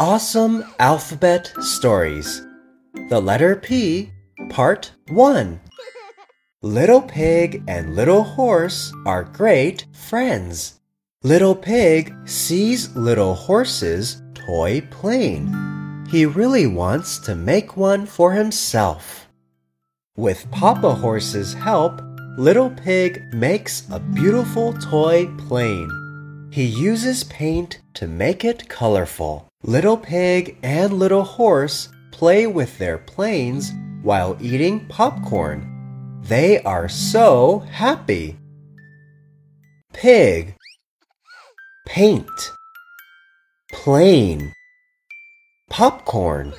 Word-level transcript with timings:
Awesome 0.00 0.64
Alphabet 0.80 1.52
Stories 1.60 2.44
The 3.10 3.20
Letter 3.20 3.54
P, 3.54 4.10
Part 4.50 4.90
1 5.06 5.60
Little 6.62 7.00
Pig 7.00 7.62
and 7.68 7.94
Little 7.94 8.24
Horse 8.24 8.92
are 9.06 9.22
great 9.22 9.86
friends. 9.92 10.80
Little 11.22 11.54
Pig 11.54 12.12
sees 12.24 12.92
Little 12.96 13.34
Horse's 13.34 14.20
toy 14.34 14.80
plane. 14.90 16.04
He 16.10 16.26
really 16.26 16.66
wants 16.66 17.20
to 17.20 17.36
make 17.36 17.76
one 17.76 18.04
for 18.04 18.32
himself. 18.32 19.28
With 20.16 20.50
Papa 20.50 20.92
Horse's 20.92 21.54
help, 21.54 22.02
Little 22.36 22.70
Pig 22.70 23.22
makes 23.32 23.88
a 23.92 24.00
beautiful 24.00 24.72
toy 24.72 25.28
plane. 25.46 26.03
He 26.54 26.66
uses 26.66 27.24
paint 27.24 27.80
to 27.94 28.06
make 28.06 28.44
it 28.44 28.68
colorful. 28.68 29.48
Little 29.64 29.96
Pig 29.96 30.56
and 30.62 30.92
Little 30.92 31.24
Horse 31.24 31.88
play 32.12 32.46
with 32.46 32.78
their 32.78 32.96
planes 32.96 33.72
while 34.02 34.38
eating 34.40 34.86
popcorn. 34.86 36.20
They 36.22 36.62
are 36.62 36.88
so 36.88 37.58
happy. 37.72 38.36
Pig, 39.92 40.54
paint, 41.86 42.52
plane, 43.72 44.52
popcorn. 45.68 46.54